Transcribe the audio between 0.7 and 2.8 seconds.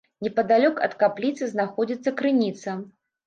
ад капліцы знаходзіцца крыніца.